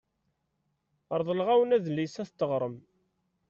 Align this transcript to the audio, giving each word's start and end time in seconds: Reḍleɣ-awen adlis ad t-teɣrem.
Reḍleɣ-awen 1.19 1.75
adlis 1.77 2.15
ad 2.21 2.27
t-teɣrem. 2.29 2.75